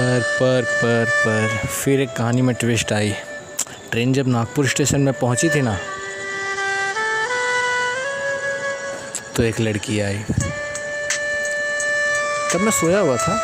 पर 0.00 0.20
पर 0.34 0.64
पर 0.74 1.04
पर। 1.16 1.66
फिर 1.66 2.00
एक 2.00 2.12
कहानी 2.16 2.42
में 2.42 2.54
ट्विस्ट 2.54 2.92
आई। 2.92 3.10
ट्रेन 3.90 4.12
जब 4.12 4.28
नागपुर 4.28 4.66
स्टेशन 4.68 5.00
में 5.00 5.12
पहुँची 5.14 5.48
थी 5.48 5.60
ना 5.62 5.76
तो 9.36 9.42
एक 9.42 9.60
लड़की 9.60 9.98
आई। 10.00 10.18
तब 12.52 12.60
मैं 12.60 12.70
सोया 12.70 13.00
हुआ 13.00 13.16
था 13.16 13.36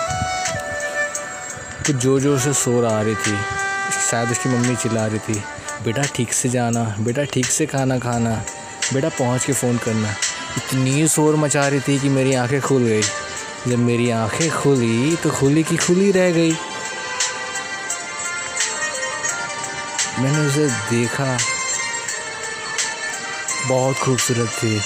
कुछ 1.87 1.97
ज़ोर 1.97 2.21
ज़ोर 2.21 2.39
से 2.39 2.53
शोर 2.55 2.85
आ 2.87 3.01
रही 3.01 3.15
थी। 3.17 3.37
शायद 4.11 4.31
उसकी 4.31 4.49
मम्मी 4.49 4.77
चिल्ला 4.77 5.07
रही 5.07 5.19
थी, 5.19 5.43
बेटा 5.85 6.03
ठीक 6.15 6.33
से 6.33 6.49
जाना, 6.49 6.85
बेटा 7.01 7.25
ठीक 7.25 7.47
से 7.47 7.67
खाना 7.67 7.99
खाना, 7.99 8.35
बेटा 8.95 9.09
पहुँच 9.09 9.45
के 9.45 9.53
फ़ोन 9.53 9.79
करना। 9.79 10.15
इतनी 10.57 11.07
शोर 11.09 11.37
मचा 11.37 11.69
रही 11.69 11.81
थी 11.81 11.99
कि 11.99 12.09
मेरी 12.09 12.35
आँखें 12.37 12.61
खुल 12.61 12.83
गई। 12.83 13.03
जब 13.67 13.79
मेरी 13.79 14.11
आँखें 14.11 14.51
खुली 14.51 15.17
तो 15.17 15.31
खुली 15.31 15.63
की 15.63 15.77
खुली 15.77 16.11
रह 16.13 16.31
गई। 16.31 16.53
मैंने 20.19 20.47
उसे 20.47 20.69
देखा। 20.91 21.39
बहुत 23.69 23.97
खूबसूरत 23.97 24.49
थी। 24.49 24.79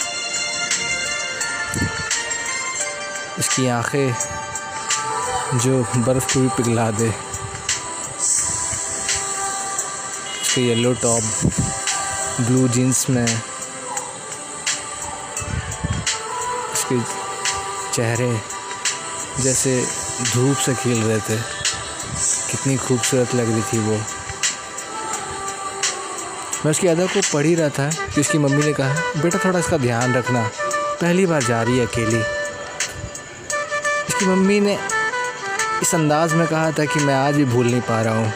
उसकी 3.38 3.66
आँखें 3.68 4.14
जो 5.58 5.82
बर्फ़ 5.96 6.34
को 6.34 6.40
भी 6.40 6.48
पिघला 6.48 6.90
दे। 6.90 7.08
उसके 10.42 10.60
येलो 10.60 10.92
टॉप 10.92 11.22
ब्लू 12.40 12.68
जीन्स 12.68 13.10
में, 13.10 13.40
उसके 16.72 17.00
चेहरे 17.94 18.59
जैसे 19.40 19.86
धूप 20.34 20.56
से 20.56 20.74
खेल 20.74 21.02
रहे 21.02 21.18
थे। 21.18 21.36
कितनी 22.50 22.76
खूबसूरत 22.76 23.34
लग 23.34 23.50
रही 23.50 23.62
थी 23.62 23.78
वो। 23.78 23.96
मैं 26.64 26.70
उसकी 26.70 26.86
अदा 26.86 27.06
को 27.06 27.20
पढ़ 27.32 27.46
ही 27.46 27.54
रहा 27.54 27.68
था, 27.68 27.90
कि 28.14 28.20
उसकी 28.20 28.38
मम्मी 28.38 28.62
ने 28.62 28.72
कहा, 28.72 28.94
बेटा, 29.22 29.38
थोड़ा 29.44 29.58
इसका 29.58 29.76
ध्यान 29.76 30.14
रखना। 30.14 30.50
पहली 31.00 31.26
बार 31.26 31.42
जा 31.42 31.62
रही 31.62 31.78
है 31.78 31.86
अकेली। 31.86 32.20
उसकी 34.08 34.26
मम्मी 34.26 34.60
ने 34.60 34.78
इस 35.82 35.94
अंदाज 35.94 36.32
में 36.32 36.46
कहा 36.46 36.70
था 36.70 36.84
कि 36.84 37.00
मैं 37.00 37.14
आज 37.14 37.34
भी 37.34 37.44
भूल 37.44 37.66
नहीं 37.66 37.80
पा 37.80 38.02
रहा 38.02 38.14
हूँ। 38.14 38.32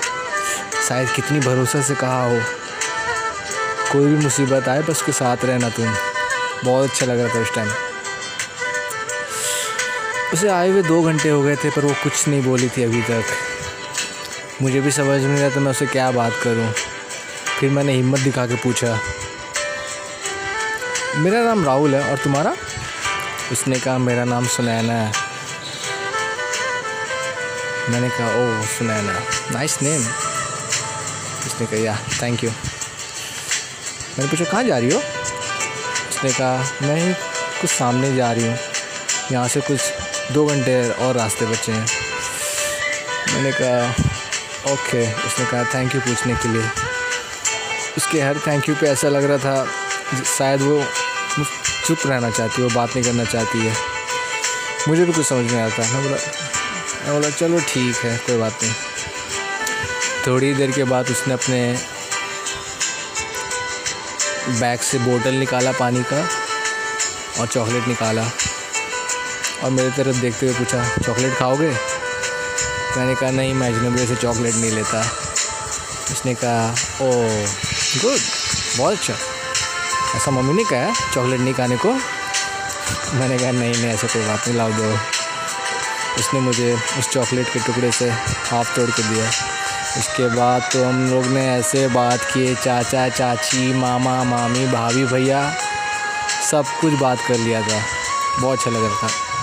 शायद 0.89 1.09
कितनी 1.09 1.41
भरोसा 1.41 1.83
से 1.83 1.95
कहा 1.95 2.25
हो। 2.25 2.41
कोई 3.93 4.07
भी 4.07 4.25
मुसीबत 4.25 4.69
आए, 4.69 4.83
बस 4.83 4.91
उसके 4.91 5.13
साथ 5.13 5.37
रहना 5.45 5.69
तुम। 5.69 5.95
बहुत 6.65 6.91
अच्छा 6.91 7.07
लग 7.07 7.21
रहा 7.21 7.35
था 7.35 7.41
उस 7.41 7.55
टाइम 7.55 7.94
उसे 10.35 10.49
आए 10.51 10.69
हुए 10.69 10.83
दो 10.83 11.01
घंटे 11.03 11.29
हो 11.29 11.43
गए 11.43 11.57
थे, 11.57 11.71
पर 11.71 11.85
वो 11.85 11.95
कुछ 12.03 12.29
नहीं 12.29 12.43
बोली 12.43 12.69
थी 12.69 12.83
अभी 12.85 13.03
तक। 13.03 13.25
मुझे 14.63 14.81
भी 14.81 14.91
समझ 14.93 15.21
नहीं 15.23 15.39
आया 15.39 15.51
तो 15.51 15.61
मैं 15.61 15.71
उसे 15.71 15.87
क्या 15.87 16.11
बात 16.13 16.33
करूँ। 16.43 16.71
फिर 17.59 17.71
मैंने 17.71 17.93
हिम्मत 17.93 18.21
दिखा 18.21 18.47
के 18.47 18.55
पूछा, 18.63 18.99
मेरा 21.17 21.43
नाम 21.45 21.65
राहुल 21.65 21.95
है 21.95 22.11
और 22.11 22.19
तुम्हारा? 22.19 22.55
उसने 23.53 23.79
कहा, 23.79 23.99
मेरा 24.01 24.25
नाम 24.25 24.47
सुनैना 24.49 24.93
है। 24.95 25.13
मैंने 27.91 28.09
कहा 28.09 28.29
ओ 28.35 28.63
सुनैना 28.69 29.19
नाइस 29.53 29.83
नेम 29.83 30.01
उसने 31.47 31.67
कहा 31.67 31.81
या 31.81 31.97
थैंक 32.23 32.45
यू 32.45 32.51
मैंने 32.51 34.29
पूछा, 34.29 34.45
कहाँ 34.45 34.63
जा 34.65 34.79
रही 34.79 34.91
हो? 34.91 34.99
उसने 34.99 36.31
कहा, 36.33 36.65
मैं 36.83 37.15
कुछ 37.61 37.71
सामने 37.71 38.15
जा 38.17 38.33
रही 38.33 38.47
हूँ। 38.47 38.57
यहाँ 39.33 39.49
से 39.49 39.61
कुछ 39.61 39.81
दो 40.33 40.47
घंटे 40.47 40.91
और 40.91 41.17
रास्ते 41.17 41.47
बचे 41.47 41.73
हैं। 41.73 41.87
मैंने 43.35 43.53
कहा, 43.53 43.89
ओके, 44.73 45.03
उसने 45.13 45.47
कहा, 45.47 45.65
थैंक 45.65 45.95
यू 45.95 46.01
पूछने 46.01 46.35
के 46.35 46.49
लिए। 46.49 46.69
उसके 47.97 48.21
हर 48.21 48.39
थैंक 48.47 48.69
यू 48.69 48.75
पे 48.75 48.87
ऐसा 48.87 49.09
लग 49.09 49.25
रहा 49.25 49.39
था 49.39 49.67
शायद 50.39 50.63
वो 50.63 50.85
चुप 51.87 52.07
रहना 52.07 52.31
चाहती 52.31 52.63
है, 52.63 52.69
वो 52.69 52.75
बात 52.75 52.97
नहीं 52.97 53.05
करना 53.05 53.25
चाहती 53.25 53.59
है। 53.59 53.75
मुझे 54.89 55.05
भी 55.05 55.13
कुछ 55.13 55.27
समझ 55.27 55.51
नहीं 55.53 55.61
आता। 55.61 55.83
मैं 55.83 56.03
बोला 56.03 56.17
मैं 57.05 57.13
बोला, 57.13 57.31
चलो 57.31 57.59
ठीक 57.59 57.97
है, 57.97 58.17
कोई 58.17 58.37
बात 58.37 58.63
नहीं। 58.63 58.73
थोड़ी 60.27 60.55
देर 60.55 60.71
के 60.71 60.85
बाद 60.85 61.11
उसने 61.11 61.35
अपने 61.35 61.61
बैग 64.61 64.81
से 64.81 64.99
बोतल 64.99 65.35
निकाला 65.35 65.73
पानी 65.73 66.03
का 66.13 66.27
और 67.41 67.47
चॉकलेट 67.47 67.89
निकाला। 67.89 68.31
और 69.65 69.71
मेरी 69.71 69.91
तरफ़ 69.91 70.17
देखते 70.17 70.47
हुए 70.47 70.55
पूछा, 70.55 70.97
चॉकलेट 70.97 71.37
खाओगे? 71.37 71.77
मैंने 72.97 73.15
कहा, 73.15 73.31
नहीं, 73.31 73.55
मैं 73.55 73.69
अजनबी 73.69 74.07
से 74.07 74.17
चॉकलेट 74.17 74.55
नहीं 74.55 74.71
लेता। 74.71 75.01
उसने 76.13 76.35
कहा, 76.35 76.71
ओ, 77.01 77.11
गुड, 78.03 78.19
बहुत 78.79 78.93
अच्छा। 78.93 79.15
ऐसा 80.17 80.31
मम्मी 80.31 80.53
ने 80.53 80.65
कहा, 80.65 81.13
चॉकलेट 81.15 81.41
नहीं 81.41 81.55
खाने 81.55 81.77
को? 81.77 81.89
मैंने 83.15 83.39
कहा, 83.39 83.51
नहीं 83.51 83.73
नहीं, 83.73 83.87
ऐसा 83.87 84.07
कोई 84.07 84.23
बात 84.23 84.49
नहीं, 84.49 84.59
लाओ 84.59 84.73
दो। 84.73 84.99
उसने 86.19 86.41
मुझे 86.41 86.79
उस 86.99 87.09
चॉकलेट 87.09 87.53
के 87.53 87.59
टुकड़े 87.59 87.93
से 87.93 88.11
हाफ़ 88.51 88.77
तोड़ 88.77 88.91
के 88.91 89.03
दिया। 89.03 89.29
उसके 89.99 90.37
बाद 90.37 90.63
तो 90.63 90.85
हम 90.85 91.11
लोग 91.11 91.27
ने 91.27 91.59
ऐसे 91.59 91.89
बात 91.89 92.21
किए, 92.35 92.55
चाचा, 92.55 93.09
चाची, 93.09 93.75
मामा, 93.75 94.25
मामी, 94.25 94.67
भाभी, 94.67 95.05
भैया, 95.05 95.55
सब 96.51 96.65
कुछ 96.81 96.93
बात 96.93 97.19
कर 97.29 97.35
लिया 97.35 97.63
था। 97.63 97.83
बहुत 98.41 98.59
अच्छा 98.59 98.71
लग 98.71 98.85
रहा 98.85 99.09
था। 99.09 99.34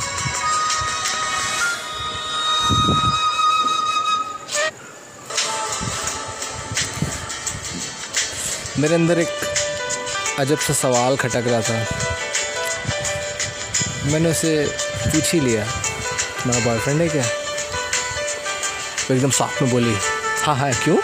मेरे 8.81 8.95
अंदर 8.95 9.19
एक 9.19 9.27
अजब 10.39 10.57
सा 10.57 10.73
सवाल 10.73 11.15
खटक 11.17 11.43
रहा 11.47 11.61
था। 11.61 11.85
मैंने 14.11 14.29
उसे 14.29 14.67
पूछ 15.05 15.33
ही 15.33 15.39
लिया। 15.39 15.63
तुम्हारा 15.63 16.65
बॉयफ्रेंड 16.65 17.01
है 17.01 17.07
क्या? 17.07 17.23
तो 19.07 19.13
एकदम 19.13 19.29
साफ़ 19.29 19.63
में 19.63 19.71
बोली 19.71 19.95
हाँ 20.43 20.55
हाँ 20.55 20.71
क्यों? 20.73 20.95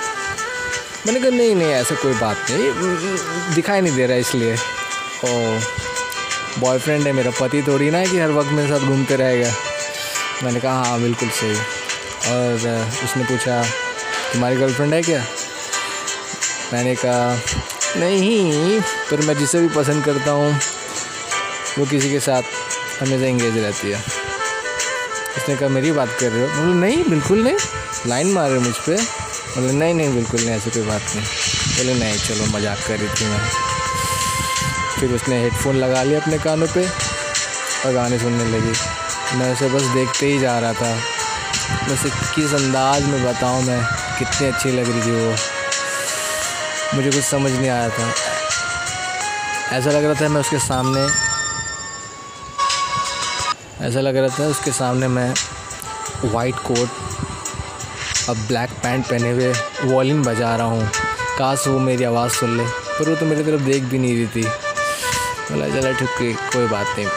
मैंने 1.05 1.19
कहा, 1.19 1.29
नहीं 1.29 1.55
नहीं, 1.55 1.67
ऐसा 1.67 1.95
कोई 1.95 2.13
बात 2.13 2.38
नहीं। 2.49 3.55
दिखाई 3.55 3.81
नहीं 3.81 3.95
दे 3.95 4.07
रहा 4.07 4.17
इसलिए। 4.17 4.53
ओ 5.25 5.59
बॉयफ्रेंड 6.59 7.07
है 7.07 7.13
मेरा, 7.13 7.31
पति 7.41 7.61
थोड़ी 7.61 7.91
ना 7.91 7.97
है 7.97 8.07
कि 8.07 8.19
हर 8.19 8.31
वक्त 8.31 8.49
मेरे 8.49 8.69
साथ 8.69 8.88
घूमते 8.88 9.15
रहेगा। 9.15 9.51
मैंने 10.44 10.59
कहा 10.59 10.83
हाँ 10.83 11.01
बिल्कुल 11.01 11.29
सही। 11.29 11.55
और 12.31 12.53
उसने 13.03 13.23
पूछा, 13.23 13.63
तुम्हारी 14.33 14.55
गर्लफ्रेंड 14.55 14.94
है 14.94 15.01
क्या? 15.01 15.25
मैंने 16.73 16.95
कहा, 16.95 17.39
नहीं, 17.97 18.81
पर 18.81 19.22
मैं 19.22 19.38
जिसे 19.38 19.59
भी 19.59 19.67
पसंद 19.67 20.05
करता 20.05 20.31
हूँ, 20.31 20.59
वो 21.79 21.85
किसी 21.85 22.09
के 22.09 22.19
साथ 22.19 22.41
हमेशा 23.01 23.25
इंगेज 23.25 23.57
रहती 23.57 23.91
है। 23.91 24.00
उसने 25.38 25.56
कहा, 25.56 25.69
मेरी 25.69 25.91
बात 25.91 26.09
कर 26.19 26.31
रहे 26.31 26.41
हो? 26.41 26.47
बोले, 26.47 26.73
नहीं, 26.73 27.03
बिल्कुल 27.09 27.44
नहीं। 27.44 27.57
लाइन 28.07 28.31
मार 28.33 28.50
रहे 28.50 28.59
मुझ 28.59 28.75
पर 28.75 28.95
बोले, 29.57 29.73
नहीं 29.73 29.94
नहीं, 29.94 30.13
बिल्कुल 30.13 30.39
नहीं, 30.39 30.50
ऐसी 30.50 30.69
कोई 30.69 30.83
बात 30.83 31.01
नहीं। 31.16 31.25
बोले, 31.77 31.94
नहीं, 31.94 32.17
चलो, 32.17 32.45
मज़ाक 32.45 32.77
कर 32.88 32.97
रही 32.97 33.07
थी 33.07 33.25
मैं। 33.25 33.50
फिर 35.00 35.13
उसने 35.13 35.41
हेडफोन 35.41 35.75
लगा 35.75 36.03
लिया 36.03 36.19
अपने 36.19 36.38
कानों 36.38 36.67
पे 36.67 36.88
और 37.85 37.94
गाने 37.94 38.19
सुनने 38.19 38.45
लगी। 38.45 38.73
मैं 39.38 39.53
उसे 39.53 39.69
बस 39.69 39.81
देखते 39.81 40.25
ही 40.25 40.39
जा 40.39 40.59
रहा 40.59 40.73
था। 40.73 40.95
उसे 41.94 42.09
किस 42.35 42.53
अंदाज 42.53 43.03
में 43.03 43.23
बताऊँ 43.25 43.63
मैं, 43.63 43.83
कितनी 44.19 44.47
अच्छी 44.47 44.72
लग 44.72 44.91
रही 44.91 45.01
थी 45.01 45.11
वो। 45.11 45.35
मुझे 46.95 47.09
कुछ 47.11 47.23
समझ 47.23 47.51
नहीं 47.51 47.69
आया 47.69 47.89
था। 47.89 48.11
ऐसा 49.77 49.91
लग 49.91 50.03
रहा 50.05 50.21
था 50.21 50.27
मैं 50.29 50.41
उसके 50.41 50.59
सामने, 50.59 51.01
ऐसा 53.88 54.00
लग 54.00 54.17
रहा 54.17 54.38
था 54.39 54.47
उसके 54.47 54.71
सामने 54.71 55.07
मैं 55.07 55.33
वाइट 56.25 56.56
कोट 56.67 56.89
और 58.29 58.35
ब्लैक 58.38 58.69
पैंट 58.83 59.06
पहने 59.06 59.31
हुए 59.31 59.53
वॉलिन 59.83 60.23
बजा 60.23 60.56
रहा 60.56 60.67
हूँ। 60.67 60.89
काश 61.38 61.67
वो 61.67 61.79
मेरी 61.79 62.03
आवाज़ 62.03 62.31
सुन 62.31 62.57
ले, 62.57 62.63
पर 62.63 63.09
वो 63.09 63.15
तो 63.15 63.25
मेरी 63.25 63.44
तरफ़ 63.44 63.62
देख 63.62 63.83
भी 63.83 63.97
नहीं 63.97 64.15
रही 64.15 64.27
थी। 64.35 64.47
बोला 65.51 65.67
चला 65.69 65.91
ठीक 65.91 66.38
कोई 66.53 66.67
बात 66.67 66.88
नहीं। 66.97 67.07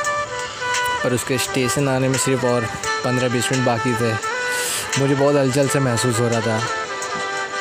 पर 1.04 1.12
उसके 1.12 1.38
स्टेशन 1.38 1.88
आने 1.88 2.08
में 2.08 2.18
सिर्फ़ 2.18 2.46
और 2.46 2.66
पंद्रह 3.04 3.28
बीस 3.28 3.52
मिनट 3.52 3.66
बाकी 3.66 3.94
थे। 3.94 4.12
मुझे 4.98 5.14
बहुत 5.14 5.34
हलचल 5.36 5.68
से 5.68 5.78
महसूस 5.78 6.20
हो 6.20 6.28
रहा 6.28 6.40
था। 6.40 6.60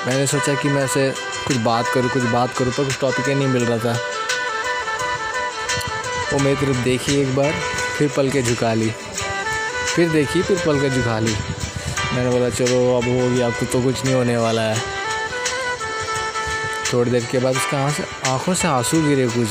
मैंने 0.07 0.27
सोचा 0.27 0.53
कि 0.53 0.69
मैं 0.69 0.85
उसे 0.85 1.13
कुछ 1.47 1.57
बात 1.57 1.87
करूँ, 1.93 2.09
कुछ 2.09 2.23
बात 2.23 2.57
करूँ, 2.57 2.71
पर 2.71 2.83
कुछ 2.83 2.99
टॉपिक 2.99 3.27
ही 3.27 3.35
नहीं 3.35 3.47
मिल 3.47 3.65
रहा 3.65 3.77
था। 3.77 3.99
वो 6.33 6.39
मेरी 6.39 6.65
तरफ़ 6.65 6.77
देखी 6.77 7.21
एक 7.21 7.35
बार, 7.35 7.53
फिर 7.97 8.09
पल 8.17 8.29
के 8.29 8.41
झुका 8.41 8.73
ली। 8.73 8.93
फिर 9.95 10.09
देखी, 10.09 10.41
फिर 10.41 10.63
पल 10.65 10.81
के 10.81 10.89
झुका 10.89 11.19
ली। 11.19 11.35
मैंने 12.13 12.29
बोला, 12.29 12.49
चलो, 12.49 12.97
अब 12.97 13.03
हो 13.03 13.35
गया 13.35 13.47
आपको 13.47 13.65
तो 13.65 13.81
कुछ 13.81 14.05
नहीं 14.05 14.15
होने 14.15 14.37
वाला 14.37 14.61
है। 14.61 14.81
थोड़ी 16.93 17.11
देर 17.11 17.27
के 17.31 17.39
बाद 17.39 17.55
उसका 17.55 17.77
आँख 18.33 18.57
से 18.57 18.67
आँसू 18.67 19.01
गिरे 19.01 19.27
कुछ। 19.27 19.47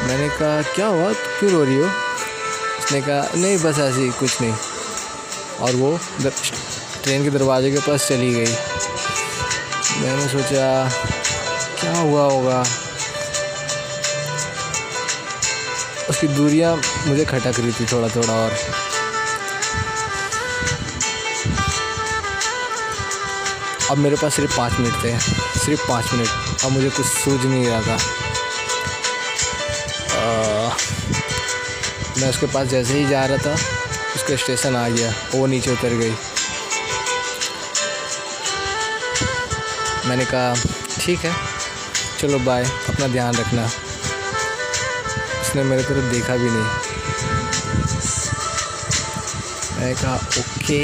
मैंने 0.00 0.28
कहा, 0.28 0.62
क्या 0.62 0.86
हुआ? 0.86 1.12
क्यों 1.12 1.52
रो 1.52 1.64
रही 1.64 1.76
हो? 1.76 1.86
उसने 2.78 3.00
कहा, 3.00 3.30
नहीं, 3.34 3.58
बस 3.58 3.78
ऐसे 3.78 4.10
कुछ 4.10 4.40
नहीं। 4.40 4.54
और 5.60 5.76
वो 5.76 6.00
ट्रेन 7.04 7.24
के 7.24 7.30
दरवाजे 7.30 7.70
के 7.70 7.78
पास 7.78 8.06
चली 8.08 8.32
गई। 8.34 8.52
मैंने 10.00 10.28
सोचा 10.28 10.88
क्या 11.80 11.92
हुआ 11.98 12.22
होगा? 12.22 12.60
उसकी 16.10 16.28
दूरियाँ 16.28 16.74
मुझे 17.06 17.24
खटक 17.24 17.60
रही 17.60 17.72
थी 17.72 17.86
थोड़ा 17.92 18.08
थोड़ा 18.08 18.34
और। 18.34 18.56
अब 23.90 23.98
मेरे 23.98 24.16
पास 24.16 24.34
सिर्फ़ 24.34 24.56
पाँच 24.56 24.72
मिनट 24.80 25.04
थे 25.04 25.18
सिर्फ़ 25.60 25.88
पाँच 25.88 26.12
मिनट। 26.12 26.28
अब 26.64 26.72
मुझे 26.72 26.90
कुछ 26.90 27.06
सूझ 27.06 27.40
नहीं 27.44 27.66
रहा 27.66 27.80
था। 27.80 27.98
आ, 30.16 30.76
मैं 32.18 32.30
उसके 32.30 32.46
पास 32.46 32.68
जैसे 32.68 32.94
ही 32.94 33.08
जा 33.08 33.24
रहा 33.24 33.38
था 33.46 33.54
उसका 34.14 34.36
स्टेशन 34.36 34.76
आ 34.76 34.88
गया 34.88 35.14
वो 35.34 35.46
नीचे 35.46 35.72
उतर 35.72 35.98
गई। 35.98 36.14
मैंने 40.06 40.24
कहा, 40.24 40.54
ठीक 41.00 41.24
है, 41.24 41.32
चलो 42.18 42.38
बाय 42.38 42.64
अपना 42.88 43.06
ध्यान 43.08 43.34
रखना। 43.34 43.64
उसने 45.40 45.62
मेरे 45.64 45.82
तरफ़ 45.82 46.10
देखा 46.12 46.36
भी 46.36 46.50
नहीं। 46.50 46.64
मैंने 49.78 49.94
कहा, 49.94 50.14
ओके, 50.14 50.80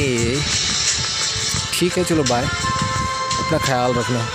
ठीक 1.73 1.99
है, 1.99 2.05
चलो 2.05 2.23
बाय 2.25 2.45
अपना 2.45 3.59
ख्याल 3.59 3.95
रखना। 3.95 4.27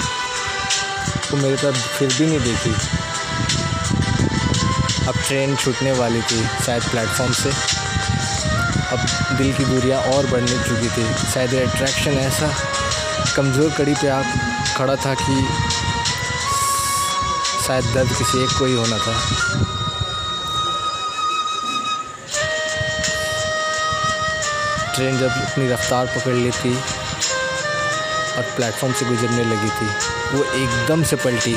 वो 1.31 1.37
मेरे 1.37 1.57
तरफ़ 1.57 1.77
फिर 1.97 2.13
भी 2.17 2.25
नहीं 2.27 2.39
देखी। 2.39 2.73
अब 5.07 5.15
ट्रेन 5.27 5.55
छूटने 5.55 5.91
वाली 5.91 6.21
थी 6.21 6.45
शायद 6.65 6.83
प्लेटफॉर्म 6.83 7.33
से। 7.33 7.49
अब 8.91 9.05
दिल 9.37 9.53
की 9.53 9.65
दूरियाँ 9.65 9.99
और 10.13 10.25
बढ़ने 10.25 10.57
चुकी 10.67 10.89
थी। 10.89 11.13
शायद 11.33 11.53
अट्रैक्शन 11.55 12.17
ऐसा 12.19 12.53
कमज़ोर 13.35 13.71
कड़ी 13.77 13.93
पे 13.93 14.07
आ 14.07 14.21
खड़ा 14.75 14.95
था 14.95 15.13
कि 15.13 15.35
शायद 17.65 17.85
दर्द 17.93 18.09
किसी 18.17 18.43
एक 18.43 18.57
को 18.59 18.65
ही 18.65 18.73
होना 18.75 18.97
था। 18.97 19.13
ट्रेन 24.95 25.17
जब 25.19 25.29
अपनी 25.29 25.67
रफ्तार 25.69 26.05
पकड़ 26.07 26.33
लेती 26.33 26.73
और 28.37 28.43
प्लेटफॉर्म 28.55 28.93
से 28.93 29.05
गुजरने 29.05 29.43
लगी 29.45 29.69
थी, 29.69 29.87
वो 30.33 30.43
एकदम 30.43 31.03
से 31.03 31.15
पलटी 31.15 31.55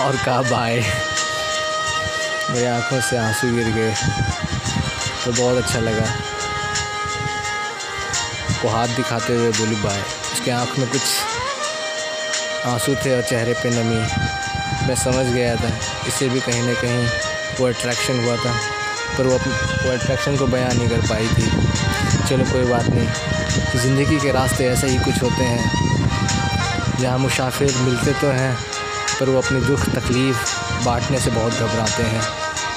और 0.00 0.16
कहा, 0.24 0.40
बाय। 0.42 0.80
मेरी 2.50 2.66
आँखों 2.66 3.00
से 3.00 3.16
आँसू 3.18 3.54
गिर 3.56 3.68
गए 3.74 3.94
तो 5.24 5.32
बहुत 5.32 5.64
अच्छा 5.64 5.78
लगा। 5.80 6.06
वो 8.62 8.70
हाथ 8.70 8.88
दिखाते 8.96 9.36
हुए 9.36 9.50
बोली, 9.50 9.76
बाय। 9.76 10.00
उसके 10.32 10.50
आँख 10.50 10.78
में 10.78 10.88
कुछ 10.90 11.00
आँसू 12.66 12.94
थे 12.94 13.14
और 13.14 13.22
चेहरे 13.22 13.52
पे 13.54 13.70
नमी। 13.70 14.00
मैं 14.86 14.94
समझ 14.96 15.26
गया 15.26 15.54
था। 15.56 15.68
इससे 16.08 16.28
भी 16.28 16.40
कहीं 16.40 16.62
ना 16.62 16.74
कहीं 16.80 17.06
वो 17.58 17.66
अट्रैक्शन 17.68 18.24
हुआ 18.24 18.36
था, 18.36 18.52
पर 19.18 19.26
वो 19.26 19.38
अपनी 19.38 19.52
वो 19.84 19.92
अट्रैक्शन 19.92 20.36
को 20.36 20.46
बयान 20.46 20.76
नहीं 20.76 20.88
कर 20.88 21.00
पाई 21.08 21.26
थी। 21.28 21.46
चलो 22.28 22.44
कोई 22.52 22.64
बात 22.64 22.86
नहीं। 22.86 23.80
ज़िंदगी 23.82 24.18
के 24.20 24.32
रास्ते 24.32 24.66
ऐसे 24.66 24.86
ही 24.86 24.98
कुछ 24.98 25.22
होते 25.22 25.44
हैं, 25.44 26.98
जहाँ 27.00 27.18
मुसाफिर 27.18 27.74
मिलते 27.78 28.12
तो 28.20 28.26
हैं, 28.28 28.54
पर 29.20 29.28
वो 29.28 29.40
अपने 29.42 29.60
दुख, 29.60 29.88
तकलीफ़ 29.96 30.84
बांटने 30.84 31.18
से 31.20 31.30
बहुत 31.30 31.52
घबराते 31.52 32.02
हैं, 32.02 32.22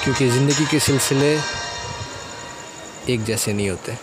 क्योंकि 0.04 0.28
ज़िंदगी 0.30 0.66
के 0.66 0.80
सिलसिले 0.80 1.32
एक 3.08 3.24
जैसे 3.24 3.52
नहीं 3.52 3.70
होते। 3.70 3.96